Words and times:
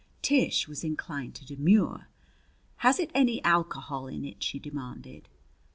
Tish 0.23 0.67
was 0.67 0.83
inclined 0.83 1.35
to 1.35 1.45
demur. 1.45 2.07
"Has 2.77 2.97
it 2.97 3.11
any 3.13 3.39
alcohol 3.43 4.07
in 4.07 4.25
it?" 4.25 4.41
she 4.41 4.57
demanded. 4.57 5.29